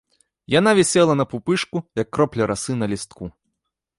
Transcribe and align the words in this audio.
Яна 0.59 0.71
вісела 0.79 1.13
на 1.19 1.25
пупышку, 1.33 1.77
як 2.01 2.07
кропля 2.19 2.43
расы 2.53 2.71
на 2.81 2.85
лістку. 2.95 3.25